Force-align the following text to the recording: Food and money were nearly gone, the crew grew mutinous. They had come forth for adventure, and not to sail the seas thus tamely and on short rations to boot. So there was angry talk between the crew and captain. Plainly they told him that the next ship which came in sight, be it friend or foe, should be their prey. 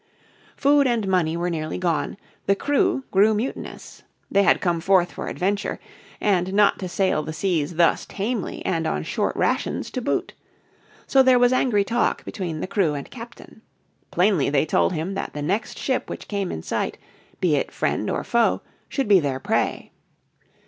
Food 0.55 0.87
and 0.87 1.07
money 1.07 1.37
were 1.37 1.51
nearly 1.51 1.77
gone, 1.77 2.17
the 2.47 2.55
crew 2.55 3.03
grew 3.11 3.35
mutinous. 3.35 4.01
They 4.31 4.41
had 4.41 4.59
come 4.59 4.81
forth 4.81 5.11
for 5.11 5.27
adventure, 5.27 5.79
and 6.19 6.55
not 6.55 6.79
to 6.79 6.89
sail 6.89 7.21
the 7.21 7.33
seas 7.33 7.75
thus 7.75 8.07
tamely 8.07 8.65
and 8.65 8.87
on 8.87 9.03
short 9.03 9.35
rations 9.35 9.91
to 9.91 10.01
boot. 10.01 10.33
So 11.05 11.21
there 11.21 11.37
was 11.37 11.53
angry 11.53 11.83
talk 11.83 12.25
between 12.25 12.61
the 12.61 12.65
crew 12.67 12.95
and 12.95 13.11
captain. 13.11 13.61
Plainly 14.09 14.49
they 14.49 14.65
told 14.65 14.93
him 14.93 15.13
that 15.13 15.33
the 15.33 15.43
next 15.43 15.77
ship 15.77 16.09
which 16.09 16.27
came 16.27 16.51
in 16.51 16.63
sight, 16.63 16.97
be 17.39 17.55
it 17.55 17.69
friend 17.71 18.09
or 18.09 18.23
foe, 18.23 18.63
should 18.89 19.07
be 19.07 19.19
their 19.19 19.39
prey. 19.39 19.91